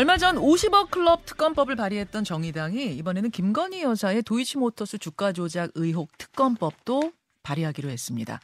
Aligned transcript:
얼마 0.00 0.16
전 0.16 0.36
50억 0.36 0.90
클럽 0.90 1.26
특검법을 1.26 1.76
발의했던 1.76 2.24
정의당이 2.24 2.96
이번에는 2.96 3.30
김건희 3.30 3.82
여사의 3.82 4.22
도이치모터스 4.22 4.96
주가 4.96 5.34
조작 5.34 5.72
의혹 5.74 6.16
특검법도 6.16 7.12
발의하기로 7.42 7.90
했습니다. 7.90 8.40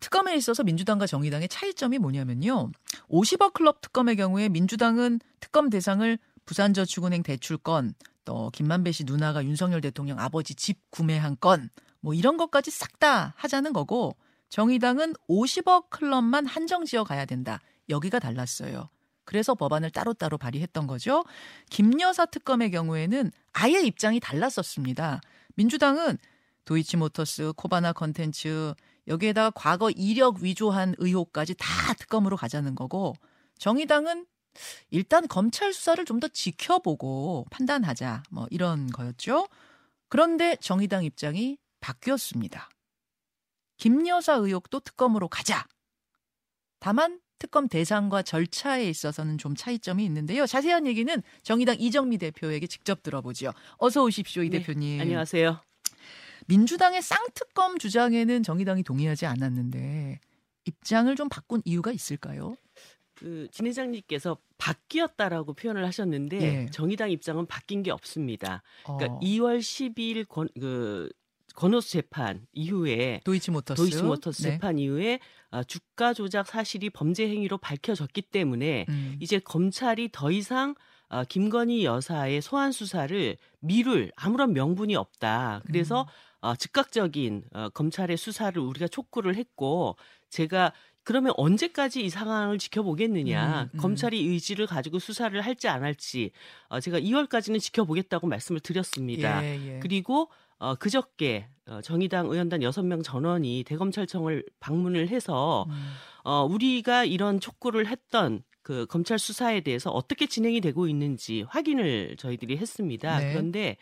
특검에 0.00 0.34
있어서 0.36 0.64
민주당과 0.64 1.06
정의당의 1.06 1.48
차이점이 1.48 1.98
뭐냐면요. 1.98 2.70
50억 3.10 3.52
클럽 3.52 3.82
특검의 3.82 4.16
경우에 4.16 4.48
민주당은 4.48 5.20
특검 5.38 5.68
대상을 5.68 6.18
부산저축은행 6.46 7.22
대출 7.22 7.58
건, 7.58 7.92
또 8.24 8.48
김만배 8.54 8.92
씨 8.92 9.04
누나가 9.04 9.44
윤석열 9.44 9.82
대통령 9.82 10.18
아버지 10.18 10.54
집 10.54 10.78
구매한 10.90 11.36
건, 11.38 11.68
뭐 12.00 12.14
이런 12.14 12.38
것까지 12.38 12.70
싹 12.70 12.98
다 12.98 13.34
하자는 13.36 13.74
거고, 13.74 14.16
정의당은 14.48 15.12
50억 15.28 15.90
클럽만 15.90 16.46
한정 16.46 16.86
지어 16.86 17.04
가야 17.04 17.26
된다. 17.26 17.60
여기가 17.90 18.18
달랐어요. 18.18 18.88
그래서 19.26 19.54
법안을 19.54 19.90
따로따로 19.90 20.38
발의했던 20.38 20.86
거죠. 20.86 21.24
김여사 21.70 22.26
특검의 22.26 22.70
경우에는 22.70 23.30
아예 23.52 23.82
입장이 23.82 24.20
달랐었습니다. 24.20 25.20
민주당은 25.56 26.16
도이치모터스, 26.64 27.52
코바나 27.56 27.92
컨텐츠 27.92 28.74
여기에다가 29.08 29.50
과거 29.50 29.90
이력 29.90 30.38
위조한 30.40 30.94
의혹까지 30.98 31.54
다 31.58 31.92
특검으로 31.94 32.36
가자는 32.36 32.74
거고 32.74 33.14
정의당은 33.58 34.26
일단 34.90 35.28
검찰 35.28 35.72
수사를 35.72 36.02
좀 36.06 36.20
더 36.20 36.28
지켜보고 36.28 37.46
판단하자 37.50 38.22
뭐 38.30 38.46
이런 38.50 38.86
거였죠. 38.88 39.48
그런데 40.08 40.56
정의당 40.56 41.04
입장이 41.04 41.58
바뀌었습니다. 41.80 42.70
김여사 43.76 44.34
의혹도 44.34 44.80
특검으로 44.80 45.28
가자. 45.28 45.66
다만 46.78 47.20
특검 47.38 47.68
대상과 47.68 48.22
절차에 48.22 48.88
있어서는 48.88 49.38
좀 49.38 49.54
차이점이 49.54 50.04
있는데요. 50.04 50.46
자세한 50.46 50.86
얘기는 50.86 51.22
정의당 51.42 51.76
이정미 51.78 52.18
대표에게 52.18 52.66
직접 52.66 53.02
들어보죠. 53.02 53.52
어서 53.78 54.02
오십시오, 54.04 54.42
이 54.42 54.50
네, 54.50 54.58
대표님. 54.58 55.00
안녕하세요. 55.00 55.60
민주당의 56.46 57.02
쌍특검 57.02 57.78
주장에는 57.78 58.42
정의당이 58.42 58.82
동의하지 58.82 59.26
않았는데 59.26 60.20
입장을 60.64 61.14
좀 61.16 61.28
바꾼 61.28 61.60
이유가 61.64 61.92
있을까요? 61.92 62.56
그진 63.14 63.66
회장님께서 63.66 64.36
바뀌었다라고 64.58 65.54
표현을 65.54 65.84
하셨는데 65.86 66.42
예. 66.42 66.66
정의당 66.70 67.10
입장은 67.10 67.46
바뀐 67.46 67.82
게 67.82 67.90
없습니다. 67.90 68.62
그러니까 68.84 69.14
어, 69.14 69.20
2월 69.20 69.58
12일 69.58 70.28
권, 70.28 70.48
그 70.58 71.10
권오수 71.56 71.90
재판 71.90 72.46
이후에 72.52 73.22
도이치모터스, 73.24 73.82
도이치모터스 73.82 74.42
네. 74.42 74.50
재판 74.52 74.78
이후에 74.78 75.18
아, 75.50 75.64
주가 75.64 76.12
조작 76.12 76.46
사실이 76.46 76.90
범죄 76.90 77.28
행위로 77.28 77.58
밝혀졌기 77.58 78.22
때문에 78.22 78.86
음. 78.88 79.16
이제 79.20 79.38
검찰이 79.38 80.10
더 80.12 80.30
이상 80.30 80.74
아, 81.08 81.24
김건희 81.24 81.84
여사의 81.84 82.42
소환 82.42 82.72
수사를 82.72 83.36
미룰 83.60 84.12
아무런 84.16 84.52
명분이 84.52 84.94
없다. 84.94 85.62
그래서 85.66 86.02
음. 86.02 86.06
어, 86.48 86.54
즉각적인 86.54 87.44
어, 87.52 87.68
검찰의 87.70 88.16
수사를 88.16 88.60
우리가 88.60 88.88
촉구를 88.88 89.36
했고 89.36 89.96
제가 90.28 90.72
그러면 91.02 91.32
언제까지 91.36 92.04
이 92.04 92.10
상황을 92.10 92.58
지켜보겠느냐 92.58 93.62
음, 93.62 93.70
음. 93.72 93.78
검찰이 93.78 94.18
의지를 94.18 94.66
가지고 94.66 94.98
수사를 94.98 95.40
할지 95.40 95.68
안 95.68 95.84
할지 95.84 96.32
어, 96.68 96.80
제가 96.80 96.98
2월까지는 96.98 97.60
지켜보겠다고 97.60 98.26
말씀을 98.26 98.60
드렸습니다. 98.60 99.42
예, 99.44 99.76
예. 99.76 99.78
그리고 99.80 100.28
어, 100.58 100.74
그저께 100.74 101.48
어, 101.66 101.80
정의당 101.82 102.26
의원단 102.26 102.60
6명 102.60 103.02
전원이 103.02 103.64
대검찰청을 103.66 104.44
방문을 104.60 105.08
해서 105.08 105.66
음. 105.68 105.72
어, 106.24 106.44
우리가 106.44 107.04
이런 107.04 107.40
촉구를 107.40 107.86
했던 107.86 108.42
그 108.62 108.86
검찰 108.86 109.18
수사에 109.18 109.60
대해서 109.60 109.90
어떻게 109.90 110.26
진행이 110.26 110.60
되고 110.60 110.88
있는지 110.88 111.42
확인을 111.42 112.16
저희들이 112.16 112.56
했습니다. 112.56 113.18
네. 113.18 113.32
그런데 113.32 113.76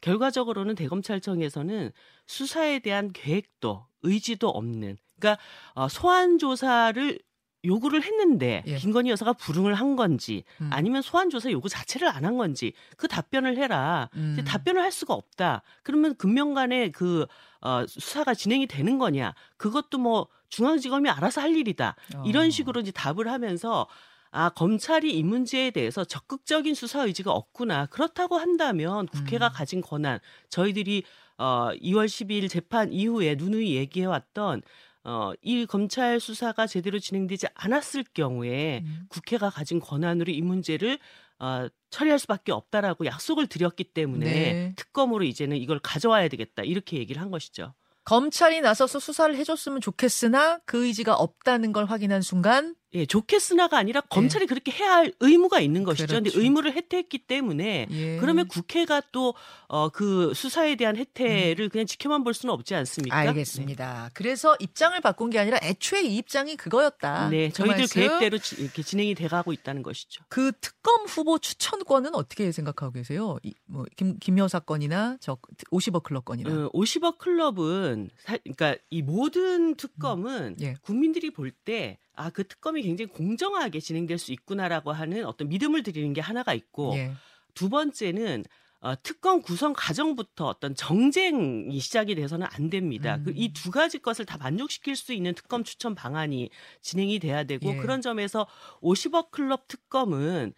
결과적으로는 0.00 0.74
대검찰청에서는 0.74 1.92
수사에 2.26 2.78
대한 2.78 3.12
계획도 3.12 3.86
의지도 4.02 4.48
없는 4.48 4.96
그러니까 5.18 5.42
어, 5.74 5.88
소환 5.88 6.38
조사를 6.38 7.18
요구를 7.64 8.02
했는데 8.02 8.62
예. 8.66 8.76
김건희 8.76 9.10
여사가 9.10 9.34
불응을 9.34 9.74
한 9.74 9.94
건지 9.96 10.44
음. 10.60 10.68
아니면 10.72 11.02
소환 11.02 11.30
조사 11.30 11.50
요구 11.50 11.68
자체를 11.68 12.08
안 12.08 12.22
한 12.24 12.36
건지 12.36 12.72
그 12.96 13.08
답변을 13.08 13.56
해라. 13.58 14.08
음. 14.14 14.42
답변을 14.46 14.80
할 14.80 14.92
수가 14.92 15.12
없다. 15.14 15.62
그러면 15.82 16.14
금명간에 16.16 16.90
그 16.90 17.26
어, 17.60 17.84
수사가 17.86 18.34
진행이 18.34 18.66
되는 18.66 18.98
거냐? 18.98 19.34
그것도 19.56 19.98
뭐 19.98 20.28
중앙지검이 20.48 21.08
알아서 21.10 21.40
할 21.40 21.56
일이다. 21.56 21.96
어. 22.16 22.22
이런 22.26 22.50
식으로 22.50 22.80
이제 22.80 22.90
답을 22.92 23.28
하면서 23.28 23.86
아 24.30 24.48
검찰이 24.50 25.16
이 25.16 25.22
문제에 25.22 25.70
대해서 25.72 26.04
적극적인 26.04 26.74
수사 26.74 27.04
의지가 27.04 27.30
없구나. 27.32 27.86
그렇다고 27.86 28.38
한다면 28.38 29.06
국회가 29.08 29.48
음. 29.48 29.52
가진 29.52 29.80
권한 29.80 30.18
저희들이 30.48 31.02
어 31.38 31.70
2월 31.82 32.06
12일 32.06 32.48
재판 32.48 32.92
이후에 32.92 33.34
누누이 33.34 33.74
얘기해 33.76 34.06
왔던 34.06 34.62
어, 35.04 35.32
이 35.42 35.66
검찰 35.66 36.20
수사가 36.20 36.66
제대로 36.66 36.98
진행되지 36.98 37.48
않았을 37.54 38.04
경우에 38.14 38.82
음. 38.84 39.06
국회가 39.08 39.50
가진 39.50 39.80
권한으로 39.80 40.30
이 40.32 40.40
문제를 40.42 40.98
어, 41.38 41.66
처리할 41.90 42.20
수밖에 42.20 42.52
없다라고 42.52 43.04
약속을 43.04 43.48
드렸기 43.48 43.84
때문에 43.84 44.24
네. 44.24 44.72
특검으로 44.76 45.24
이제는 45.24 45.56
이걸 45.56 45.80
가져와야 45.80 46.28
되겠다 46.28 46.62
이렇게 46.62 46.98
얘기를 46.98 47.20
한 47.20 47.30
것이죠. 47.30 47.74
검찰이 48.04 48.60
나서서 48.60 49.00
수사를 49.00 49.34
해줬으면 49.36 49.80
좋겠으나 49.80 50.60
그 50.64 50.86
의지가 50.86 51.14
없다는 51.14 51.72
걸 51.72 51.86
확인한 51.86 52.22
순간 52.22 52.74
예, 52.94 53.06
좋겠으나가 53.06 53.78
아니라 53.78 54.02
검찰이 54.02 54.46
그렇게 54.46 54.70
해야 54.70 54.92
할 54.96 55.12
의무가 55.20 55.60
있는 55.60 55.82
것이죠. 55.82 56.06
근데 56.08 56.20
네. 56.28 56.30
그렇죠. 56.30 56.40
의무를 56.40 56.74
혜택했기 56.74 57.18
때문에 57.26 57.86
예. 57.90 58.16
그러면 58.18 58.46
국회가 58.48 59.00
또 59.12 59.34
어, 59.68 59.88
그 59.88 60.34
수사에 60.34 60.76
대한 60.76 60.96
혜택을 60.96 61.70
그냥 61.70 61.86
지켜만 61.86 62.22
볼 62.22 62.34
수는 62.34 62.52
없지 62.52 62.74
않습니까? 62.74 63.22
음. 63.22 63.28
알겠습니다. 63.28 64.10
그래서 64.12 64.54
입장을 64.60 65.00
바꾼 65.00 65.30
게 65.30 65.38
아니라 65.38 65.58
애초에 65.62 66.02
이 66.02 66.16
입장이 66.18 66.56
그거였다. 66.56 67.30
네, 67.30 67.48
그 67.48 67.54
저희들 67.54 67.76
말씀. 67.78 68.00
계획대로 68.02 68.36
지- 68.38 68.60
이렇게 68.60 68.82
진행이 68.82 69.14
돼가고 69.14 69.54
있다는 69.54 69.82
것이죠. 69.82 70.22
그 70.28 70.52
특검 70.60 71.06
후보 71.06 71.38
추천권은 71.38 72.14
어떻게 72.14 72.52
생각하고 72.52 72.92
계세요? 72.92 73.38
이, 73.42 73.54
뭐 73.64 73.86
김, 73.96 74.18
김여 74.18 74.48
사 74.48 74.58
건이나 74.60 75.16
저 75.20 75.38
50억 75.70 76.02
클럽 76.02 76.26
건이나. 76.26 76.66
어, 76.66 76.70
50억 76.72 77.16
클럽은 77.16 78.10
사, 78.18 78.36
그러니까 78.36 78.76
이 78.90 79.00
모든 79.00 79.76
특검은 79.76 80.56
예. 80.60 80.74
국민들이 80.82 81.30
볼때 81.30 81.98
아, 82.14 82.30
그 82.30 82.46
특검이 82.46 82.82
굉장히 82.82 83.10
공정하게 83.10 83.80
진행될 83.80 84.18
수 84.18 84.32
있구나라고 84.32 84.92
하는 84.92 85.24
어떤 85.24 85.48
믿음을 85.48 85.82
드리는 85.82 86.12
게 86.12 86.20
하나가 86.20 86.54
있고 86.54 86.92
예. 86.96 87.12
두 87.54 87.68
번째는 87.68 88.44
어, 88.80 88.94
특검 89.00 89.42
구성 89.42 89.72
과정부터 89.76 90.46
어떤 90.48 90.74
정쟁이 90.74 91.78
시작이 91.78 92.16
돼서는 92.16 92.48
안 92.50 92.68
됩니다. 92.68 93.14
음. 93.16 93.24
그 93.24 93.30
이 93.36 93.52
두 93.52 93.70
가지 93.70 93.98
것을 94.00 94.24
다 94.24 94.36
만족시킬 94.38 94.96
수 94.96 95.12
있는 95.12 95.34
특검 95.34 95.62
추천 95.62 95.94
방안이 95.94 96.50
진행이 96.80 97.20
돼야 97.20 97.44
되고 97.44 97.70
예. 97.70 97.76
그런 97.76 98.00
점에서 98.02 98.46
50억 98.82 99.30
클럽 99.30 99.68
특검은 99.68 100.52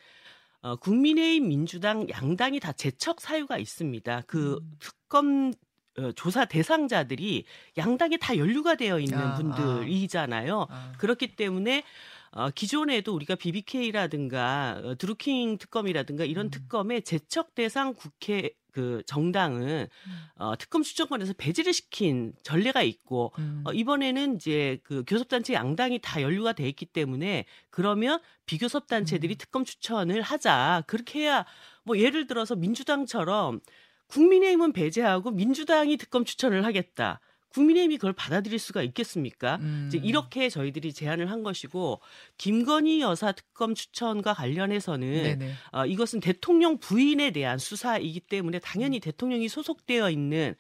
어, 0.62 0.76
국민의힘 0.76 1.48
민주당 1.48 2.08
양당이 2.08 2.60
다 2.60 2.72
제척 2.72 3.20
사유가 3.20 3.58
있습니다. 3.58 4.22
그 4.26 4.54
음. 4.54 4.72
특검 4.78 5.52
어, 5.98 6.12
조사 6.12 6.44
대상자들이 6.44 7.44
양당에 7.76 8.16
다 8.16 8.36
연루가 8.36 8.74
되어 8.74 8.98
있는 8.98 9.18
아, 9.18 9.34
분들이잖아요. 9.34 10.66
아. 10.68 10.92
그렇기 10.98 11.36
때문에 11.36 11.84
어, 12.32 12.50
기존에도 12.50 13.14
우리가 13.14 13.36
BBK라든가 13.36 14.80
어, 14.82 14.94
드루킹 14.96 15.58
특검이라든가 15.58 16.24
이런 16.24 16.46
음. 16.46 16.50
특검의 16.50 17.02
제척 17.02 17.54
대상 17.54 17.94
국회 17.94 18.50
그 18.72 19.04
정당은 19.06 19.86
음. 20.06 20.26
어, 20.34 20.56
특검 20.58 20.82
추천권에서 20.82 21.34
배제를 21.38 21.72
시킨 21.72 22.32
전례가 22.42 22.82
있고 22.82 23.32
음. 23.38 23.62
어, 23.64 23.72
이번에는 23.72 24.34
이제 24.34 24.80
그 24.82 25.04
교섭단체 25.06 25.54
양당이 25.54 26.00
다 26.02 26.20
연루가 26.20 26.54
돼 26.54 26.68
있기 26.68 26.86
때문에 26.86 27.44
그러면 27.70 28.18
비교섭 28.46 28.88
단체들이 28.88 29.34
음. 29.34 29.38
특검 29.38 29.64
추천을 29.64 30.22
하자 30.22 30.82
그렇게 30.88 31.20
해야 31.20 31.46
뭐 31.84 31.96
예를 31.98 32.26
들어서 32.26 32.56
민주당처럼 32.56 33.60
국민의힘은 34.08 34.72
배제하고 34.72 35.30
민주당이 35.30 35.96
특검 35.96 36.24
추천을 36.24 36.64
하겠다. 36.64 37.20
국민의힘이 37.54 37.98
그걸 37.98 38.12
받아들일 38.12 38.58
수가 38.58 38.82
있겠습니까? 38.82 39.58
음. 39.60 39.84
이제 39.86 39.98
이렇게 40.02 40.48
저희들이 40.48 40.92
제안을 40.92 41.30
한 41.30 41.42
것이고 41.44 42.00
김건희 42.36 43.00
여사 43.00 43.32
특검 43.32 43.74
추천과 43.74 44.34
관련해서는 44.34 45.22
네네. 45.22 45.52
어, 45.72 45.86
이것은 45.86 46.20
대통령 46.20 46.78
부인에 46.78 47.30
대한 47.30 47.58
수사이기 47.58 48.20
때문에 48.20 48.58
당연히 48.58 48.98
대통령이 48.98 49.48
소속되어 49.48 50.10
있는 50.10 50.56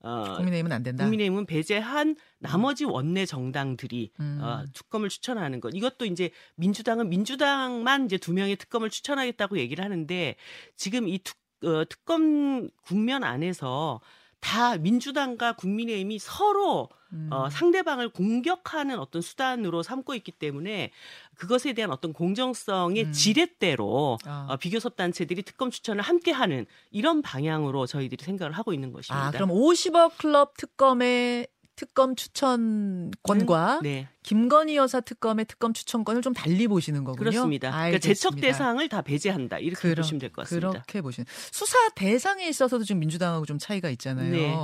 어, 0.00 0.36
국민의힘은 0.36 0.72
안 0.72 0.82
된다. 0.82 1.04
국민의힘은 1.04 1.44
배제한 1.44 2.16
나머지 2.38 2.84
원내 2.84 3.26
정당들이 3.26 4.12
음. 4.20 4.38
어, 4.40 4.64
특검을 4.72 5.10
추천하는 5.10 5.60
것. 5.60 5.74
이것도 5.74 6.06
이제 6.06 6.30
민주당은 6.54 7.10
민주당만 7.10 8.06
이제 8.06 8.16
두 8.16 8.32
명의 8.32 8.56
특검을 8.56 8.90
추천하겠다고 8.90 9.58
얘기를 9.58 9.84
하는데 9.84 10.36
지금 10.76 11.08
이 11.08 11.18
특, 11.22 11.36
어, 11.64 11.84
특검 11.88 12.68
국면 12.82 13.24
안에서 13.24 14.00
다 14.40 14.76
민주당과 14.76 15.54
국민의힘이 15.54 16.18
서로 16.18 16.88
음. 17.12 17.28
어, 17.32 17.48
상대방을 17.50 18.10
공격하는 18.10 18.98
어떤 18.98 19.22
수단으로 19.22 19.82
삼고 19.82 20.14
있기 20.14 20.32
때문에 20.32 20.92
그것에 21.34 21.72
대한 21.72 21.90
어떤 21.90 22.12
공정성의 22.12 23.04
음. 23.04 23.12
지렛대로 23.12 24.18
아. 24.24 24.46
어, 24.50 24.56
비교섭 24.56 24.96
단체들이 24.96 25.42
특검 25.42 25.70
추천을 25.70 26.02
함께하는 26.02 26.66
이런 26.90 27.22
방향으로 27.22 27.86
저희들이 27.86 28.24
생각을 28.24 28.52
하고 28.52 28.72
있는 28.72 28.92
것입니다. 28.92 29.28
아, 29.28 29.30
그럼 29.30 29.50
50억 29.50 30.18
클럽 30.18 30.56
특검의 30.56 31.48
특검 31.78 32.16
추천권과 32.16 33.80
네, 33.84 34.08
김건희 34.24 34.74
여사 34.76 35.00
특검의 35.00 35.44
특검 35.46 35.72
추천권을 35.72 36.22
좀 36.22 36.32
달리 36.34 36.66
보시는 36.66 37.04
거군요. 37.04 37.30
그렇습니다. 37.30 37.70
그러니까. 37.70 37.98
제척 38.00 38.36
대상을 38.36 38.86
다 38.88 39.00
배제한다 39.02 39.58
이렇게 39.60 39.80
그러- 39.88 40.02
보시면 40.02 40.18
될 40.18 40.30
것 40.30 40.42
같습니다. 40.42 40.70
그렇게 40.70 41.00
보시는 41.00 41.26
수사 41.52 41.76
대상에 41.90 42.48
있어서도 42.48 42.82
지금 42.84 42.98
민주당하고 43.00 43.46
좀 43.46 43.58
차이가 43.58 43.90
있잖아요. 43.90 44.30
네. 44.32 44.54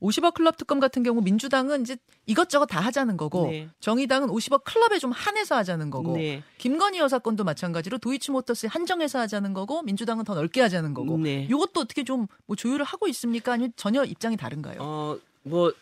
50억 0.00 0.34
클럽 0.34 0.56
특검 0.56 0.80
같은 0.80 1.02
경우 1.04 1.20
민주당은 1.22 1.82
이제 1.82 1.96
이것저것 2.26 2.66
다 2.66 2.80
하자는 2.80 3.16
거고 3.16 3.46
네. 3.46 3.68
정의당은 3.80 4.28
50억 4.28 4.64
클럽에 4.64 4.98
좀 4.98 5.12
한해서 5.12 5.54
하자는 5.56 5.90
거고 5.90 6.16
네, 6.16 6.42
김건희 6.58 6.98
여사 6.98 7.18
건도 7.20 7.44
마찬가지로 7.44 7.98
도이치모터스에 7.98 8.68
한정해서 8.68 9.20
하자는 9.20 9.52
거고 9.52 9.82
민주당은 9.82 10.24
더 10.24 10.34
넓게 10.34 10.60
하자는 10.62 10.94
거고 10.94 11.16
네. 11.18 11.46
이것도 11.48 11.80
어떻게 11.82 12.02
좀 12.02 12.26
뭐 12.46 12.56
조율을 12.56 12.84
하고 12.84 13.06
있습니까? 13.08 13.52
아니면 13.52 13.72
전혀 13.76 14.04
입장이 14.04 14.36
다른가요? 14.36 14.78
어, 14.80 15.16
뭐 15.42 15.72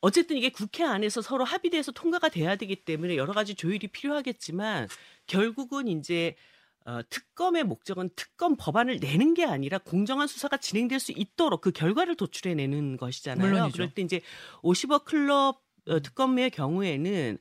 어쨌든 0.00 0.36
이게 0.36 0.50
국회 0.50 0.84
안에서 0.84 1.22
서로 1.22 1.44
합의돼서 1.44 1.92
통과가 1.92 2.28
돼야 2.28 2.56
되기 2.56 2.76
때문에 2.76 3.16
여러 3.16 3.32
가지 3.32 3.54
조율이 3.54 3.88
필요하겠지만 3.88 4.88
결국은 5.26 5.88
이제 5.88 6.36
어, 6.84 7.00
특검의 7.10 7.64
목적은 7.64 8.10
특검 8.14 8.54
법안을 8.56 8.98
내는 9.00 9.34
게 9.34 9.44
아니라 9.44 9.78
공정한 9.78 10.28
수사가 10.28 10.58
진행될 10.58 11.00
수 11.00 11.12
있도록 11.12 11.60
그 11.60 11.72
결과를 11.72 12.14
도출해내는 12.14 12.96
것이잖아요. 12.96 13.44
물론이죠. 13.44 13.72
그럴 13.72 13.90
때 13.92 14.02
이제 14.02 14.20
50억 14.62 15.04
클럽 15.04 15.60
어, 15.88 16.00
특검의 16.00 16.50
경우에는 16.50 17.38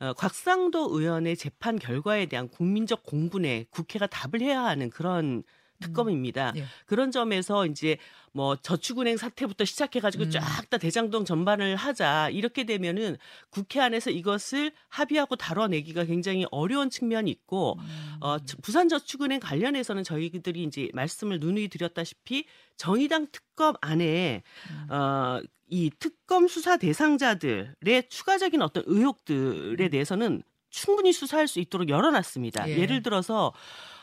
어, 0.00 0.12
곽상도 0.14 0.98
의원의 0.98 1.36
재판 1.36 1.78
결과에 1.78 2.26
대한 2.26 2.48
국민적 2.48 3.02
공분에 3.02 3.66
국회가 3.70 4.06
답을 4.06 4.40
해야 4.40 4.62
하는 4.64 4.88
그런 4.88 5.42
특검입니다. 5.80 6.52
예. 6.56 6.64
그런 6.86 7.10
점에서 7.10 7.66
이제 7.66 7.96
뭐 8.32 8.54
저축은행 8.56 9.16
사태부터 9.16 9.64
시작해가지고 9.64 10.24
음. 10.24 10.30
쫙다 10.30 10.76
대장동 10.78 11.24
전반을 11.24 11.76
하자 11.76 12.28
이렇게 12.30 12.64
되면은 12.64 13.16
국회 13.50 13.80
안에서 13.80 14.10
이것을 14.10 14.72
합의하고 14.88 15.36
다뤄내기가 15.36 16.04
굉장히 16.04 16.44
어려운 16.50 16.90
측면이 16.90 17.30
있고 17.30 17.76
음. 17.78 18.16
어, 18.20 18.38
저- 18.44 18.56
부산저축은행 18.62 19.40
관련해서는 19.40 20.04
저희들이 20.04 20.64
이제 20.64 20.90
말씀을 20.92 21.40
누누이 21.40 21.68
드렸다시피 21.68 22.44
정의당 22.76 23.26
특검 23.32 23.74
안에 23.80 24.42
음. 24.70 24.92
어, 24.92 25.40
이 25.68 25.90
특검 25.98 26.46
수사 26.46 26.76
대상자들의 26.76 28.08
추가적인 28.10 28.60
어떤 28.62 28.82
의혹들에 28.86 29.88
대해서는 29.88 30.42
충분히 30.70 31.12
수사할 31.12 31.48
수 31.48 31.58
있도록 31.58 31.88
열어놨습니다. 31.88 32.64
음. 32.64 32.68
예. 32.68 32.78
예를 32.78 33.02
들어서 33.02 33.52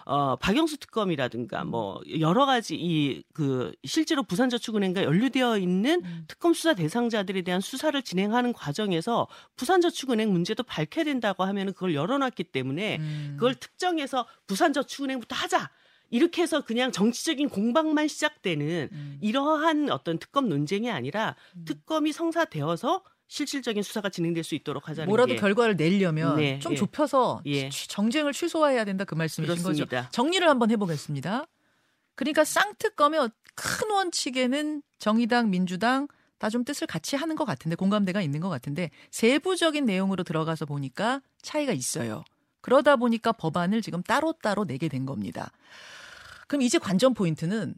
어, 0.05 0.35
박영수 0.37 0.77
특검이라든가 0.77 1.63
뭐 1.63 2.01
여러 2.19 2.45
가지 2.45 2.75
이 2.75 3.23
그 3.33 3.71
실제로 3.83 4.23
부산저축은행과 4.23 5.03
연루되어 5.03 5.57
있는 5.57 6.03
음. 6.05 6.25
특검 6.27 6.53
수사 6.53 6.73
대상자들에 6.73 7.41
대한 7.41 7.61
수사를 7.61 7.99
진행하는 8.01 8.53
과정에서 8.53 9.27
부산저축은행 9.55 10.31
문제도 10.31 10.61
밝혀야 10.63 11.05
된다고 11.05 11.43
하면은 11.43 11.73
그걸 11.73 11.95
열어놨기 11.95 12.45
때문에 12.45 12.97
음. 12.97 13.33
그걸 13.37 13.55
특정해서 13.55 14.25
부산저축은행부터 14.47 15.35
하자 15.35 15.69
이렇게 16.09 16.43
해서 16.43 16.61
그냥 16.61 16.91
정치적인 16.91 17.49
공방만 17.49 18.07
시작되는 18.07 18.89
음. 18.91 19.17
이러한 19.21 19.89
어떤 19.89 20.19
특검 20.19 20.47
논쟁이 20.47 20.91
아니라 20.91 21.35
음. 21.55 21.65
특검이 21.65 22.11
성사되어서 22.11 23.03
실질적인 23.27 23.81
수사가 23.83 24.09
진행될 24.09 24.43
수 24.43 24.53
있도록 24.55 24.89
하자는 24.89 25.07
뭐라도 25.07 25.33
게 25.33 25.39
결과를 25.39 25.75
내려면 25.75 26.35
네, 26.37 26.59
좀 26.59 26.73
예. 26.73 26.75
좁혀서 26.75 27.41
예. 27.45 27.69
취- 27.69 27.87
정쟁을 27.87 28.31
취소해야 28.33 28.85
된다 28.85 29.05
그 29.05 29.15
말씀이신 29.15 29.55
거죠. 29.55 29.63
그렇습니다. 29.85 30.09
정리를 30.11 30.47
한번 30.47 30.69
해보겠습니다. 30.71 31.45
그러니까 32.15 32.43
쌍특검의 32.43 33.19
어- 33.19 33.29
큰 33.55 33.89
원칙에는 33.91 34.83
정의당, 34.99 35.49
민주당 35.49 36.07
다 36.39 36.49
좀 36.49 36.65
뜻을 36.65 36.87
같이 36.87 37.15
하는 37.15 37.35
것 37.37 37.45
같은데 37.45 37.75
공감대가 37.77 38.21
있는 38.21 38.41
것 38.41 38.49
같은데 38.49 38.91
세부적인 39.11 39.85
내용으로 39.85 40.23
들어가서 40.23 40.65
보니까 40.65 41.21
차이가 41.41 41.71
있어요. 41.71 42.23
그러다 42.59 42.97
보니까 42.97 43.31
법안을 43.31 43.81
지금 43.81 44.03
따로따로 44.03 44.65
내게 44.65 44.89
된 44.89 45.05
겁니다. 45.05 45.51
그럼 46.47 46.61
이제 46.61 46.77
관전 46.77 47.13
포인트는 47.13 47.73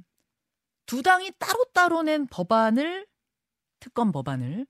두 0.88 1.04
당이 1.04 1.32
따로따로 1.38 2.02
낸 2.04 2.26
법안을 2.28 3.06
특검 3.80 4.12
법안을 4.12 4.66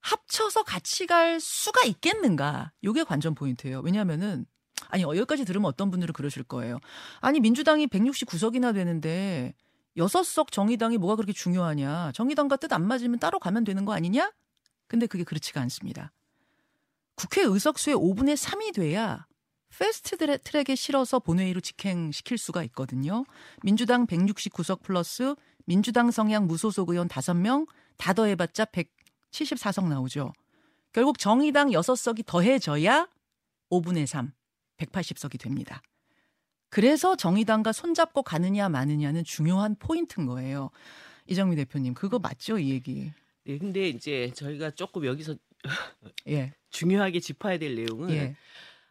합쳐서 0.00 0.62
같이 0.64 1.06
갈 1.06 1.40
수가 1.40 1.82
있겠는가? 1.86 2.72
요게 2.84 3.04
관전 3.04 3.34
포인트예요. 3.34 3.80
왜냐하면은 3.80 4.46
아니 4.88 5.04
어, 5.04 5.08
여기까지 5.08 5.44
들으면 5.44 5.66
어떤 5.68 5.90
분들은 5.90 6.12
그러실 6.14 6.42
거예요. 6.42 6.78
아니 7.20 7.40
민주당이 7.40 7.86
169석이나 7.88 8.72
되는데 8.74 9.54
6석 9.96 10.50
정의당이 10.52 10.96
뭐가 10.98 11.16
그렇게 11.16 11.32
중요하냐? 11.32 12.12
정의당과 12.12 12.56
뜻 12.56 12.72
안 12.72 12.86
맞으면 12.86 13.18
따로 13.18 13.38
가면 13.38 13.64
되는 13.64 13.84
거 13.84 13.92
아니냐? 13.92 14.32
근데 14.86 15.06
그게 15.06 15.22
그렇지가 15.24 15.60
않습니다. 15.62 16.12
국회 17.14 17.42
의석수의 17.42 17.96
5분의 17.96 18.36
3이 18.36 18.74
돼야 18.74 19.26
패스트 19.78 20.16
트랙- 20.16 20.42
트랙에 20.42 20.74
실어서 20.74 21.18
본회의로 21.18 21.60
직행시킬 21.60 22.38
수가 22.38 22.62
있거든요. 22.64 23.24
민주당 23.62 24.06
169석 24.06 24.82
플러스 24.82 25.34
민주당 25.66 26.10
성향 26.10 26.46
무소속 26.46 26.88
의원 26.90 27.06
5명 27.08 27.66
다 27.98 28.12
더해봤자 28.14 28.64
174석 29.30 29.88
나오죠. 29.88 30.32
결국 30.92 31.18
정의당 31.18 31.70
6석이 31.70 32.26
더해져야 32.26 33.08
5분의 33.70 34.06
3, 34.06 34.32
180석이 34.78 35.38
됩니다. 35.38 35.82
그래서 36.68 37.16
정의당과 37.16 37.72
손잡고 37.72 38.22
가느냐 38.22 38.68
마느냐는 38.68 39.24
중요한 39.24 39.76
포인트인 39.76 40.26
거예요. 40.26 40.70
이정미 41.26 41.56
대표님, 41.56 41.94
그거 41.94 42.18
맞죠, 42.18 42.58
이 42.58 42.70
얘기? 42.70 43.12
네, 43.44 43.58
근데 43.58 43.88
이제 43.88 44.30
저희가 44.34 44.70
조금 44.72 45.04
여기서 45.04 45.34
예, 46.28 46.52
중요하게 46.70 47.20
짚어야 47.20 47.58
될 47.58 47.74
내용은 47.76 48.10
예, 48.10 48.36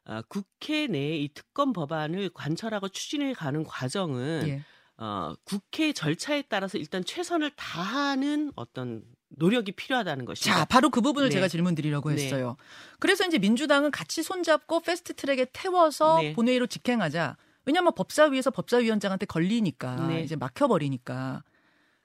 아, 0.06 0.22
국회 0.28 0.88
내 0.88 1.22
이 1.22 1.30
특검 1.34 1.74
법안을 1.74 2.30
관철하고 2.30 2.90
추진해 2.90 3.34
가는 3.34 3.64
과정은 3.64 4.48
예. 4.48 4.64
어, 4.98 5.34
국회 5.46 5.94
절차에 5.94 6.44
따라서 6.50 6.78
일단 6.78 7.04
최선을 7.06 7.52
다하는 7.56 8.52
어떤 8.56 9.04
노력이 9.30 9.72
필요하다는 9.74 10.26
것입니다. 10.26 10.60
자, 10.60 10.66
바로 10.66 10.90
그 10.90 11.02
부분을 11.02 11.30
네. 11.30 11.34
제가 11.34 11.48
질문 11.48 11.76
드리려고 11.76 12.10
네. 12.10 12.16
했어요. 12.24 12.58
그래서 13.00 13.26
이제 13.26 13.38
민주당은 13.38 13.92
같이 13.92 14.24
손잡고 14.24 14.82
패스트 14.82 15.14
트랙에 15.14 15.48
태워서 15.54 16.20
네. 16.22 16.34
본회의로 16.34 16.68
직행하자. 16.68 17.38
왜냐하면 17.66 17.94
법사위에서 17.94 18.52
법사위원장한테 18.52 19.26
걸리니까 19.26 20.08
네. 20.08 20.24
이제 20.24 20.36
막혀버리니까. 20.36 21.44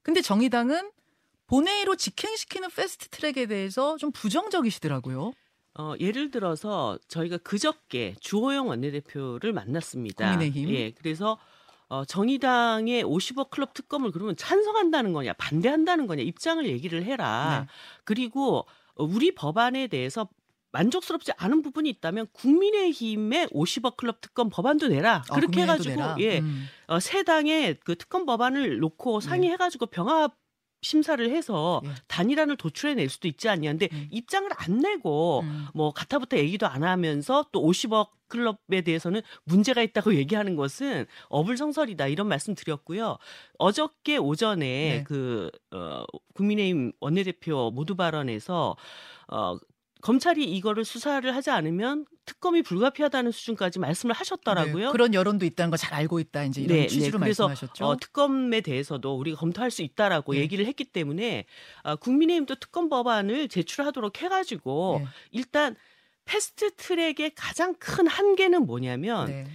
근데 0.03 0.21
정의당은 0.21 0.91
본회의로 1.47 1.97
직행시키는 1.97 2.71
패스트 2.71 3.09
트랙에 3.09 3.47
대해서 3.47 3.97
좀 3.97 4.13
부정적이시더라고요. 4.13 5.33
어, 5.77 5.95
예를 5.99 6.31
들어서 6.31 6.99
저희가 7.09 7.39
그저께 7.39 8.15
주호영 8.21 8.69
원내대표를 8.69 9.53
만났습니다. 9.53 10.31
국민의힘. 10.31 10.71
예, 10.75 10.91
그래서 10.93 11.39
어, 11.89 12.05
정의당의 12.05 13.05
50억 13.05 13.51
클럽 13.51 13.75
특검을 13.75 14.11
그러면 14.11 14.37
찬성한다는 14.37 15.13
거냐, 15.13 15.33
반대한다는 15.35 16.07
거냐 16.07 16.23
입장을 16.23 16.67
얘기를 16.67 17.05
해라. 17.05 17.67
네. 17.67 17.73
그리고 18.05 18.67
어, 18.95 19.05
우리 19.05 19.35
법안에 19.35 19.89
대해서 19.89 20.29
만족스럽지 20.73 21.33
않은 21.37 21.63
부분이 21.63 21.89
있다면 21.89 22.27
국민의힘의 22.33 23.49
50억 23.49 23.97
클럽 23.97 24.21
특검 24.21 24.51
법안도 24.51 24.89
내라. 24.89 25.23
어, 25.31 25.35
그렇게 25.35 25.63
해가지고 25.63 25.95
내라. 25.95 26.17
예, 26.19 26.41
음. 26.41 26.67
어, 26.89 26.99
세 26.99 27.23
당의 27.23 27.79
그 27.85 27.97
특검 27.97 28.27
법안을 28.27 28.79
놓고 28.79 29.21
네. 29.21 29.29
상의해가지고 29.29 29.87
병합 29.87 30.35
심사를 30.85 31.29
해서 31.31 31.81
예. 31.85 31.91
단일안을 32.07 32.57
도출해낼 32.57 33.09
수도 33.09 33.27
있지 33.27 33.49
않냐는데 33.49 33.89
음. 33.93 34.09
입장을 34.11 34.49
안 34.57 34.79
내고 34.79 35.41
음. 35.41 35.67
뭐 35.75 35.93
가타부터 35.93 36.37
얘기도 36.37 36.67
안 36.67 36.85
하면서 36.85 37.47
또 37.51 37.63
50억 37.63 38.11
클럽에 38.29 38.83
대해서는 38.83 39.23
문제가 39.45 39.83
있다고 39.83 40.15
얘기하는 40.17 40.57
것은 40.57 41.07
어불성설이다 41.29 42.07
이런 42.09 42.29
말씀 42.29 42.55
드렸고요. 42.55 43.19
어저께 43.59 44.17
오전에 44.19 44.99
네. 44.99 45.05
그 45.05 45.51
어, 45.71 46.05
국민의힘 46.35 46.93
원내대표 47.01 47.71
모두 47.73 47.97
발언에서 47.97 48.77
어, 49.29 49.57
검찰이 50.05 50.45
이거를 50.45 50.85
수사를 50.85 51.35
하지 51.35 51.49
않으면 51.49 52.05
특검이 52.27 52.61
불가피하다는 52.61 53.31
수준까지 53.31 53.79
말씀을 53.79 54.15
하셨더라고요. 54.15 54.87
네, 54.89 54.93
그런 54.93 55.15
여론도 55.15 55.47
있다는 55.47 55.71
걸잘 55.71 55.95
알고 55.95 56.21
있다 56.21 56.45
이제 56.45 56.61
이런 56.61 56.79
네, 56.79 56.87
취지로 56.89 57.19
네. 57.19 57.25
그래서 57.25 57.49
말씀하셨죠. 57.49 57.87
어, 57.87 57.97
특검에 57.97 58.61
대해서도 58.61 59.17
우리가 59.17 59.39
검토할 59.39 59.71
수 59.71 59.81
있다라고 59.81 60.35
네. 60.35 60.41
얘기를 60.41 60.67
했기 60.67 60.85
때문에 60.85 61.47
아, 61.85 61.97
국민의힘도 61.97 62.57
특검 62.57 62.91
법안을 62.91 63.49
제출하도록 63.49 64.21
해가지고 64.21 65.01
네. 65.01 65.09
일단 65.31 65.75
패스트 66.27 66.75
트랙의 66.77 67.33
가장 67.35 67.75
큰 67.79 68.07
한계는 68.07 68.67
뭐냐면 68.67 69.29
네. 69.29 69.47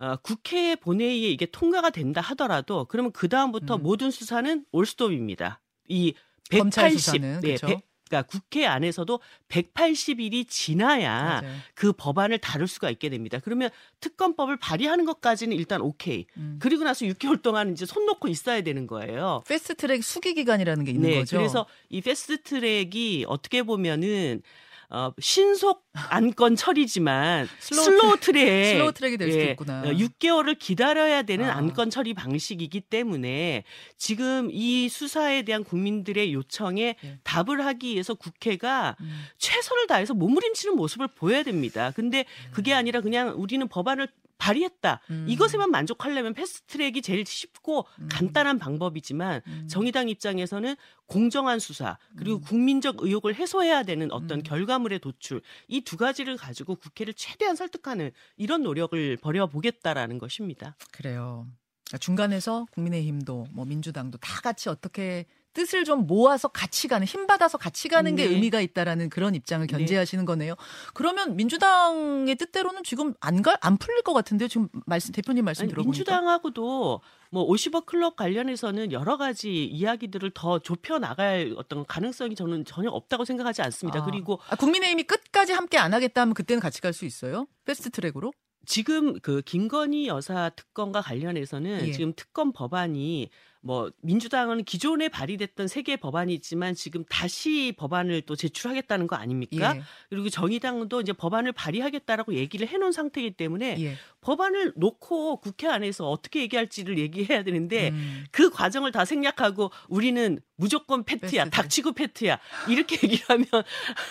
어, 0.00 0.16
국회 0.16 0.74
본회의에 0.74 1.30
이게 1.30 1.46
통과가 1.46 1.90
된다 1.90 2.20
하더라도 2.20 2.86
그러면 2.86 3.12
그 3.12 3.28
다음부터 3.28 3.76
음. 3.76 3.82
모든 3.84 4.10
수사는 4.10 4.64
올스톱입니다. 4.72 5.60
이 5.86 6.14
검찰 6.50 6.90
180, 6.90 6.98
수사는, 7.00 7.40
네? 7.42 7.56
100, 7.60 7.93
그러니까 8.14 8.22
국회 8.22 8.66
안에서도 8.66 9.20
180일이 9.48 10.48
지나야 10.48 11.40
맞아요. 11.42 11.56
그 11.74 11.92
법안을 11.92 12.38
다룰 12.38 12.68
수가 12.68 12.90
있게 12.90 13.08
됩니다. 13.08 13.40
그러면 13.42 13.70
특검법을 14.00 14.56
발의하는 14.58 15.04
것까지는 15.04 15.56
일단 15.56 15.80
오케이. 15.80 16.26
음. 16.36 16.58
그리고 16.60 16.84
나서 16.84 17.04
6개월 17.06 17.42
동안 17.42 17.72
이제 17.72 17.84
손 17.86 18.06
놓고 18.06 18.28
있어야 18.28 18.62
되는 18.62 18.86
거예요. 18.86 19.42
패스트트랙 19.48 20.04
숙의 20.04 20.34
기간이라는 20.34 20.84
게 20.84 20.92
있는 20.92 21.10
네, 21.10 21.18
거죠. 21.20 21.38
그래서 21.38 21.66
이 21.88 22.00
패스트 22.00 22.42
트랙이 22.42 23.24
어떻게 23.26 23.62
보면은 23.62 24.42
어, 24.90 25.12
신속 25.18 25.84
안건 25.92 26.56
처리지만 26.56 27.48
slow 27.60 27.84
slow, 27.84 28.16
track, 28.20 28.72
slow 28.72 28.92
track이 28.92 29.16
될 29.16 29.30
수도 29.30 29.42
예, 29.42 29.50
있구나. 29.52 29.82
어, 29.82 29.84
6개월을 29.86 30.58
기다려야 30.58 31.22
되는 31.22 31.48
아. 31.48 31.56
안건 31.56 31.90
처리 31.90 32.14
방식이기 32.14 32.82
때문에 32.82 33.64
지금 33.96 34.48
이 34.50 34.88
수사에 34.88 35.42
대한 35.42 35.64
국민들의 35.64 36.32
요청에 36.32 36.96
예. 37.02 37.18
답을 37.24 37.64
하기 37.64 37.92
위해서 37.92 38.14
국회가 38.14 38.96
음. 39.00 39.24
최선을 39.38 39.86
다해서 39.86 40.14
몸부림치는 40.14 40.76
모습을 40.76 41.08
보여야 41.08 41.42
됩니다. 41.42 41.92
근데 41.94 42.24
그게 42.52 42.74
아니라 42.74 43.00
그냥 43.00 43.34
우리는 43.36 43.66
법안을 43.68 44.08
발의했다. 44.38 45.00
음. 45.10 45.26
이것에만 45.28 45.70
만족하려면 45.70 46.34
패스트트랙이 46.34 47.02
제일 47.02 47.24
쉽고 47.24 47.86
음. 48.00 48.08
간단한 48.10 48.58
방법이지만 48.58 49.42
음. 49.46 49.68
정의당 49.68 50.08
입장에서는 50.08 50.76
공정한 51.06 51.58
수사 51.58 51.98
그리고 52.16 52.38
음. 52.38 52.42
국민적 52.42 52.96
의혹을 53.00 53.34
해소해야 53.34 53.82
되는 53.82 54.10
어떤 54.12 54.40
음. 54.40 54.42
결과물의 54.42 54.98
도출 55.00 55.40
이 55.68 55.82
두 55.84 55.96
가지를 55.96 56.36
가지고 56.36 56.76
국회를 56.76 57.14
최대한 57.14 57.56
설득하는 57.56 58.10
이런 58.36 58.62
노력을 58.62 59.16
벌여 59.18 59.46
보겠다라는 59.46 60.18
것입니다. 60.18 60.76
그래요. 60.92 61.46
그러니까 61.86 61.98
중간에서 61.98 62.66
국민의힘도 62.72 63.48
뭐 63.52 63.64
민주당도 63.64 64.18
다 64.18 64.40
같이 64.40 64.68
어떻게 64.68 65.26
뜻을 65.54 65.84
좀 65.84 66.06
모아서 66.06 66.48
같이 66.48 66.88
가는 66.88 67.06
힘 67.06 67.26
받아서 67.26 67.56
같이 67.58 67.88
가는 67.88 68.14
게 68.16 68.26
네. 68.26 68.34
의미가 68.34 68.60
있다라는 68.60 69.08
그런 69.08 69.34
입장을 69.34 69.66
네. 69.66 69.76
견지하시는 69.76 70.24
거네요. 70.24 70.54
그러면 70.92 71.36
민주당의 71.36 72.34
뜻대로는 72.34 72.82
지금 72.84 73.14
안갈안 73.20 73.78
풀릴 73.78 74.02
것 74.02 74.12
같은데요. 74.12 74.48
지금 74.48 74.68
말씀 74.86 75.12
대표님 75.12 75.44
말씀 75.44 75.62
아니, 75.62 75.70
들어보니까 75.70 75.96
민주당하고도 75.96 77.00
뭐 77.30 77.48
50억 77.48 77.86
클럽 77.86 78.16
관련해서는 78.16 78.92
여러 78.92 79.16
가지 79.16 79.64
이야기들을 79.64 80.32
더 80.34 80.58
좁혀 80.58 80.98
나갈 80.98 81.54
어떤 81.56 81.86
가능성이 81.86 82.34
저는 82.34 82.64
전혀 82.64 82.90
없다고 82.90 83.24
생각하지 83.24 83.62
않습니다. 83.62 84.00
아. 84.00 84.04
그리고 84.04 84.40
아, 84.50 84.56
국민의힘이 84.56 85.04
끝까지 85.04 85.52
함께 85.52 85.78
안 85.78 85.94
하겠다 85.94 86.20
하면 86.20 86.34
그때는 86.34 86.60
같이 86.60 86.80
갈 86.80 86.92
수 86.92 87.04
있어요? 87.04 87.48
패스트 87.64 87.90
트랙으로? 87.90 88.32
지금 88.66 89.18
그 89.20 89.42
김건희 89.42 90.06
여사 90.06 90.50
특검과 90.50 91.02
관련해서는 91.02 91.88
예. 91.88 91.92
지금 91.92 92.12
특검 92.14 92.52
법안이 92.52 93.30
뭐 93.64 93.90
민주당은 94.02 94.64
기존에 94.64 95.08
발의됐던 95.08 95.68
세 95.68 95.82
개 95.84 95.96
법안이 95.96 96.32
있지만 96.34 96.74
지금 96.74 97.04
다시 97.10 97.74
법안을 97.76 98.22
또 98.22 98.36
제출하겠다는 98.36 99.06
거 99.06 99.16
아닙니까? 99.16 99.76
예. 99.76 99.82
그리고 100.08 100.28
정의당도 100.30 101.00
이제 101.02 101.12
법안을 101.12 101.52
발의하겠다라고 101.52 102.34
얘기를 102.34 102.66
해놓은 102.68 102.92
상태이기 102.92 103.32
때문에 103.36 103.76
예. 103.80 103.96
법안을 104.22 104.72
놓고 104.76 105.40
국회 105.40 105.68
안에서 105.68 106.08
어떻게 106.08 106.40
얘기할지를 106.40 106.98
얘기해야 106.98 107.42
되는데 107.42 107.90
음. 107.90 108.24
그 108.30 108.50
과정을 108.50 108.92
다 108.92 109.04
생략하고 109.04 109.70
우리는 109.88 110.40
무조건 110.56 111.04
패트야. 111.04 111.50
닥치고 111.50 111.92
패트야 111.92 112.38
이렇게 112.68 112.96
얘기를 113.02 113.24
하면 113.28 113.46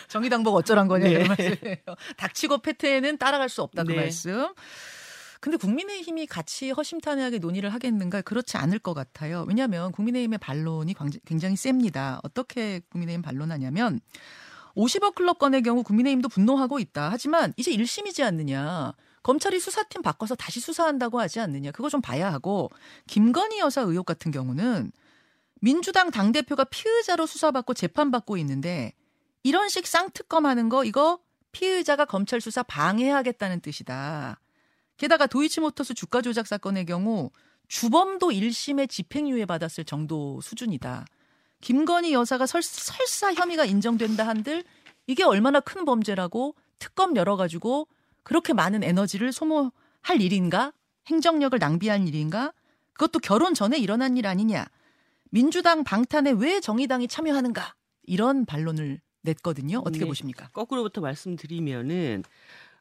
정의당 0.07 0.43
보고 0.43 0.57
어쩌란 0.57 0.87
거냐 0.87 1.05
네. 1.05 1.11
이런 1.11 1.27
말씀이에요. 1.27 1.77
닥치고 2.17 2.59
패트에는 2.59 3.17
따라갈 3.17 3.49
수 3.49 3.61
없다 3.63 3.83
그 3.83 3.91
네. 3.91 3.97
말씀. 3.97 4.47
근데 5.43 5.57
국민의힘이 5.57 6.25
같이 6.25 6.71
허심탄회하게 6.71 7.39
논의를 7.39 7.73
하겠는가 7.73 8.21
그렇지 8.21 8.55
않을 8.55 8.79
것 8.79 8.93
같아요. 8.93 9.43
왜냐하면 9.45 9.91
국민의힘의 9.91 10.39
반론이 10.39 10.93
광- 10.93 11.09
굉장히 11.25 11.57
셉니다. 11.57 12.21
어떻게 12.23 12.79
국민의힘 12.91 13.21
반론하냐면 13.21 13.99
50억 14.77 15.15
클럽 15.15 15.39
건의 15.39 15.61
경우 15.61 15.83
국민의힘도 15.83 16.29
분노하고 16.29 16.79
있다. 16.79 17.09
하지만 17.11 17.53
이제 17.57 17.71
1심이지 17.73 18.23
않느냐. 18.23 18.93
검찰이 19.21 19.59
수사팀 19.59 20.01
바꿔서 20.01 20.33
다시 20.33 20.61
수사한다고 20.61 21.19
하지 21.19 21.41
않느냐. 21.41 21.71
그거 21.71 21.89
좀 21.89 21.99
봐야 21.99 22.31
하고 22.31 22.69
김건희 23.07 23.59
여사 23.59 23.81
의혹 23.81 24.05
같은 24.05 24.31
경우는 24.31 24.93
민주당 25.59 26.09
당대표가 26.09 26.63
피의자로 26.63 27.25
수사받고 27.25 27.73
재판받고 27.73 28.37
있는데 28.37 28.93
이런 29.43 29.67
식 29.67 29.87
쌍특검 29.87 30.45
하는 30.45 30.69
거 30.69 30.85
이거 30.85 31.19
피의자가 31.51 32.05
검찰 32.05 32.39
수사 32.39 32.63
방해하겠다는 32.63 33.59
뜻이다. 33.59 34.39
게다가 34.97 35.27
도이치모터스 35.27 35.93
주가 35.93 36.21
조작 36.21 36.47
사건의 36.47 36.85
경우 36.85 37.31
주범도 37.67 38.27
1심에 38.29 38.89
집행유예 38.89 39.45
받았을 39.45 39.85
정도 39.85 40.39
수준이다. 40.41 41.05
김건희 41.61 42.13
여사가 42.13 42.45
설, 42.45 42.61
설사 42.61 43.33
혐의가 43.33 43.65
인정된다 43.65 44.27
한들 44.27 44.63
이게 45.07 45.23
얼마나 45.23 45.59
큰 45.59 45.85
범죄라고 45.85 46.55
특검 46.77 47.15
열어가지고 47.15 47.87
그렇게 48.23 48.53
많은 48.53 48.83
에너지를 48.83 49.31
소모할 49.31 49.71
일인가? 50.19 50.73
행정력을 51.07 51.57
낭비할 51.57 52.07
일인가? 52.07 52.53
그것도 52.93 53.19
결혼 53.19 53.53
전에 53.53 53.77
일어난 53.77 54.17
일 54.17 54.27
아니냐? 54.27 54.65
민주당 55.31 55.83
방탄에 55.83 56.31
왜 56.31 56.59
정의당이 56.59 57.07
참여하는가? 57.07 57.75
이런 58.03 58.45
반론을 58.45 59.01
냈거든요. 59.21 59.79
어떻게 59.79 59.99
네. 59.99 60.05
보십니까? 60.05 60.49
거꾸로부터 60.49 61.01
말씀드리면은 61.01 62.23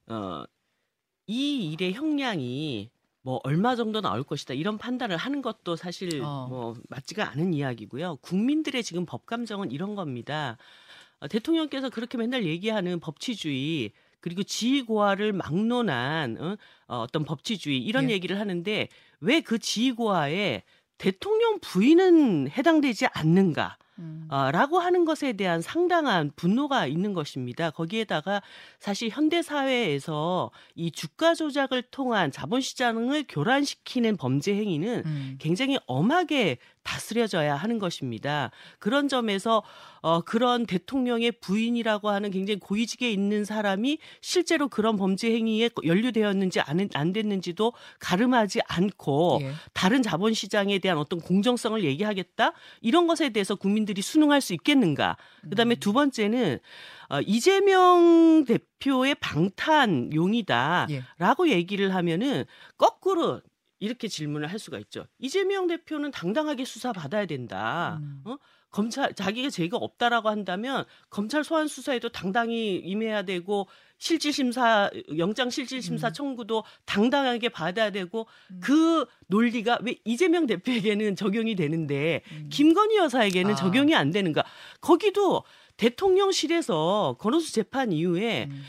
어, 0.07 0.45
이 1.33 1.73
일의 1.73 1.95
형량이 1.95 2.91
뭐 3.23 3.41
얼마 3.45 3.75
정도 3.77 4.01
나올 4.01 4.23
것이다 4.23 4.53
이런 4.55 4.77
판단을 4.79 5.17
하는 5.17 5.41
것도 5.43 5.77
사실 5.77 6.21
어. 6.23 6.47
뭐 6.51 6.75
맞지가 6.89 7.31
않은 7.31 7.55
이야기고요. 7.55 8.17
국민들의 8.17 8.83
지금 8.83 9.07
법 9.07 9.27
감정은 9.27 9.71
이런 9.71 9.95
겁니다. 9.95 10.59
어, 11.21 11.29
대통령께서 11.29 11.89
그렇게 11.89 12.19
맨날 12.19 12.45
얘기하는 12.45 13.01
법치주의 13.01 13.93
그리고 14.21 14.43
지위고하를 14.43 15.33
막론한 15.33 16.37
어, 16.41 16.57
어, 16.89 16.99
어떤 17.01 17.25
법치주의 17.25 17.79
이런 17.79 18.11
예. 18.11 18.15
얘기를 18.15 18.39
하는데 18.39 18.89
왜 19.21 19.41
그 19.41 19.59
지위고하에 19.59 20.63
대통령 20.99 21.59
부인은 21.61 22.51
해당되지 22.51 23.07
않는가? 23.07 23.79
음. 23.99 24.27
아, 24.31 24.51
라고 24.51 24.79
하는 24.79 25.05
것에 25.05 25.35
대한 25.35 25.61
상당한 25.61 26.31
분노가 26.35 26.87
있는 26.87 27.13
것입니다. 27.13 27.71
거기에다가 27.71 28.43
사실 28.79 29.11
현대 29.11 29.43
사회에서 29.43 30.51
이 30.75 30.91
주가 30.91 31.35
조작을 31.35 31.83
통한 31.91 32.31
자본시장을 32.31 33.25
교란시키는 33.29 34.17
범죄 34.17 34.55
행위는 34.55 35.03
음. 35.05 35.37
굉장히 35.39 35.79
엄하게 35.87 36.59
다스려져야 36.83 37.55
하는 37.55 37.79
것입니다. 37.79 38.51
그런 38.79 39.09
점에서 39.09 39.63
어, 40.01 40.21
그런 40.21 40.67
대통령의 40.67 41.33
부인이라고 41.33 42.11
하는 42.11 42.31
굉장히 42.31 42.59
고위직에 42.59 43.11
있는 43.11 43.45
사람이 43.45 43.99
실제로 44.21 44.69
그런 44.69 44.97
범죄 44.97 45.33
행위에 45.33 45.71
연루되었는지 45.85 46.61
안, 46.61 46.89
안 46.95 47.13
됐는지도 47.13 47.73
가름하지 48.01 48.61
않고 48.67 49.39
예. 49.43 49.53
다른 49.73 50.03
자본시장에 50.03 50.81
대한 50.81 50.99
어떤 50.99 51.21
공정성을 51.21 51.85
얘기하겠다 51.85 52.53
이런 52.81 53.07
것에 53.07 53.29
대해서 53.29 53.55
국민들이 53.55 54.03
순응할 54.03 54.41
수 54.41 54.53
있겠는가 54.55 55.17
그다음에 55.49 55.77
음. 55.77 55.81
두 55.81 55.93
번째는 55.93 56.59
어, 57.11 57.21
이재명 57.21 58.45
대표의 58.47 59.15
방탄 59.17 60.13
용이다라고 60.13 61.49
예. 61.49 61.53
얘기를 61.53 61.95
하면은 61.95 62.45
거꾸로 62.77 63.41
이렇게 63.83 64.07
질문을 64.07 64.47
할 64.47 64.61
수가 64.61 64.79
있죠. 64.79 65.07
이재명 65.19 65.67
대표는 65.67 66.13
당당하게 66.13 66.65
수사 66.65 66.93
받아야 66.93 67.27
된다. 67.27 67.99
음. 68.01 68.23
어? 68.25 68.39
검찰 68.71 69.13
자기가 69.13 69.51
죄가 69.51 69.77
없다라고 69.77 70.29
한다면 70.29 70.85
검찰 71.11 71.43
소환 71.43 71.67
수사에도 71.67 72.09
당당히 72.09 72.77
임해야 72.77 73.23
되고 73.23 73.67
실질 73.99 74.33
심사 74.33 74.89
영장 75.19 75.51
실질 75.51 75.83
심사 75.83 76.09
음. 76.09 76.13
청구도 76.13 76.63
당당하게 76.87 77.49
받아야 77.49 77.91
되고 77.91 78.29
음. 78.53 78.61
그 78.63 79.05
논리가 79.27 79.81
왜 79.83 79.97
이재명 80.05 80.47
대표에게는 80.47 81.17
적용이 81.17 81.57
되는데 81.57 82.23
음. 82.31 82.49
김건희 82.51 82.97
여사에게는 82.99 83.53
아. 83.53 83.57
적용이 83.57 83.97
안 83.97 84.13
되는가? 84.13 84.45
거기도 84.81 85.43
대통령실에서 85.77 87.17
건호수 87.19 87.53
재판 87.53 87.91
이후에 87.91 88.47
음. 88.49 88.63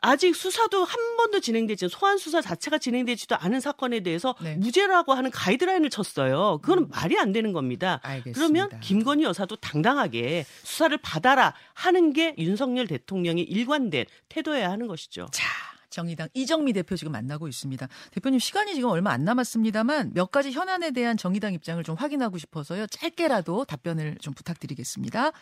아직 0.00 0.34
수사도 0.34 0.84
한 0.84 1.16
번도 1.16 1.40
진행되지 1.40 1.88
소환 1.88 2.18
수사 2.18 2.40
자체가 2.40 2.78
진행되지도 2.78 3.36
않은 3.36 3.60
사건에 3.60 4.00
대해서 4.00 4.34
네. 4.42 4.56
무죄라고 4.56 5.12
하는 5.12 5.30
가이드라인을 5.30 5.90
쳤어요. 5.90 6.58
그거는 6.62 6.84
음. 6.84 6.88
말이 6.88 7.18
안 7.18 7.32
되는 7.32 7.52
겁니다. 7.52 8.00
알겠습니다. 8.02 8.32
그러면 8.34 8.80
김건희 8.80 9.24
여사도 9.24 9.56
당당하게 9.56 10.46
수사를 10.62 10.96
받아라 10.98 11.54
하는 11.74 12.12
게 12.12 12.34
윤석열 12.38 12.86
대통령의 12.86 13.44
일관된 13.44 14.06
태도여야 14.28 14.70
하는 14.70 14.86
것이죠. 14.86 15.28
자, 15.32 15.46
정의당 15.90 16.28
이정미 16.34 16.72
대표 16.72 16.96
지금 16.96 17.12
만나고 17.12 17.48
있습니다. 17.48 17.86
대표님 18.12 18.38
시간이 18.38 18.74
지금 18.74 18.88
얼마 18.88 19.10
안 19.10 19.24
남았습니다만 19.24 20.12
몇 20.14 20.30
가지 20.30 20.50
현안에 20.52 20.92
대한 20.92 21.16
정의당 21.16 21.52
입장을 21.52 21.82
좀 21.84 21.96
확인하고 21.96 22.38
싶어서요. 22.38 22.86
짧게라도 22.86 23.64
답변을 23.66 24.16
좀 24.20 24.32
부탁드리겠습니다. 24.32 25.32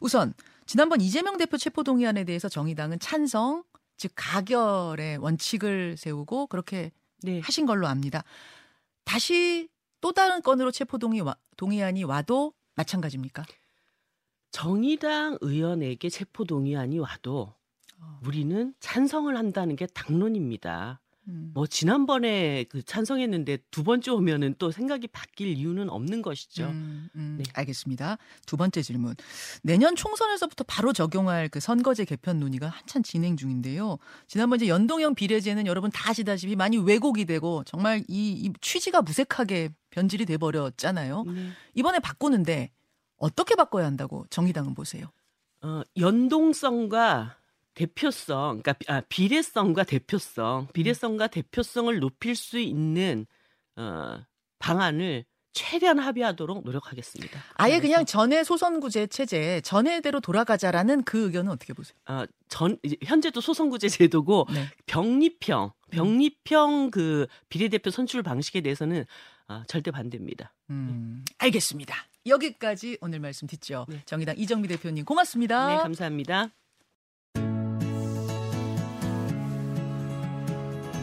우선 0.00 0.34
지난번 0.66 1.00
이재명 1.00 1.36
대표 1.36 1.56
체포동의안에 1.56 2.24
대해서 2.24 2.48
정의당은 2.48 2.98
찬성, 3.00 3.64
즉 3.96 4.12
가결의 4.14 5.18
원칙을 5.18 5.96
세우고 5.96 6.48
그렇게 6.48 6.90
네. 7.22 7.40
하신 7.40 7.66
걸로 7.66 7.86
압니다. 7.86 8.24
다시 9.04 9.68
또 10.00 10.12
다른 10.12 10.42
건으로 10.42 10.70
체포 10.70 10.98
동의 10.98 11.22
동의안이 11.56 12.04
와도 12.04 12.52
마찬가지입니까? 12.74 13.44
정의당 14.50 15.38
의원에게 15.40 16.08
체포 16.08 16.44
동의안이 16.44 16.98
와도 16.98 17.54
어. 17.98 18.20
우리는 18.24 18.74
찬성을 18.80 19.34
한다는 19.36 19.76
게 19.76 19.86
당론입니다. 19.86 21.00
음. 21.28 21.50
뭐 21.54 21.66
지난번에 21.66 22.64
그 22.64 22.82
찬성했는데 22.82 23.58
두 23.70 23.82
번째 23.82 24.10
오면은 24.10 24.54
또 24.58 24.70
생각이 24.70 25.08
바뀔 25.08 25.48
이유는 25.48 25.88
없는 25.88 26.22
것이죠. 26.22 26.66
음, 26.66 27.08
음, 27.14 27.36
네. 27.38 27.44
알겠습니다. 27.54 28.18
두 28.46 28.56
번째 28.56 28.82
질문. 28.82 29.14
내년 29.62 29.96
총선에서부터 29.96 30.64
바로 30.64 30.92
적용할 30.92 31.48
그 31.48 31.60
선거제 31.60 32.04
개편 32.04 32.40
논의가 32.40 32.68
한참 32.68 33.02
진행 33.02 33.36
중인데요. 33.36 33.98
지난번 34.26 34.56
이제 34.56 34.68
연동형 34.68 35.14
비례제는 35.14 35.66
여러분 35.66 35.90
다 35.90 36.10
아시다시피 36.10 36.56
많이 36.56 36.76
왜곡이 36.76 37.24
되고 37.24 37.64
정말 37.64 38.04
이, 38.08 38.32
이 38.32 38.52
취지가 38.60 39.02
무색하게 39.02 39.70
변질이 39.90 40.26
돼 40.26 40.36
버렸잖아요. 40.36 41.24
네. 41.24 41.50
이번에 41.74 42.00
바꾸는데 42.00 42.70
어떻게 43.16 43.54
바꿔야 43.54 43.86
한다고 43.86 44.26
정의당은 44.30 44.74
보세요? 44.74 45.06
어, 45.62 45.82
연동성과 45.96 47.36
대표성, 47.74 48.62
그러니까 48.62 48.72
비- 48.74 48.86
아, 48.88 49.00
비례성과 49.08 49.84
대표성, 49.84 50.68
비례성과 50.72 51.26
대표성을 51.28 51.98
높일 51.98 52.34
수 52.36 52.58
있는 52.58 53.26
어, 53.76 54.18
방안을 54.58 55.24
최대한 55.52 55.98
합의하도록 56.00 56.64
노력하겠습니다. 56.64 57.40
아예 57.54 57.78
그냥 57.80 58.04
전에 58.04 58.42
소선구제 58.42 59.06
체제 59.06 59.60
전에대로 59.60 60.20
돌아가자라는 60.20 61.04
그 61.04 61.26
의견은 61.26 61.52
어떻게 61.52 61.72
보세요? 61.72 61.96
어, 62.08 62.24
전 62.48 62.76
현재도 63.04 63.40
소선구제 63.40 63.88
제도고 63.88 64.46
네. 64.52 64.66
병립형, 64.86 65.72
병립형 65.90 66.90
그 66.90 67.26
비례대표 67.48 67.90
선출 67.90 68.22
방식에 68.24 68.60
대해서는 68.62 69.04
아, 69.46 69.62
절대 69.68 69.90
반대입니다. 69.90 70.52
음, 70.70 71.24
알겠습니다. 71.38 71.94
여기까지 72.26 72.98
오늘 73.00 73.20
말씀 73.20 73.46
듣죠. 73.46 73.86
네. 73.88 74.02
정의당 74.06 74.36
이정미 74.38 74.66
대표님 74.68 75.04
고맙습니다. 75.04 75.68
네, 75.68 75.76
감사합니다. 75.76 76.50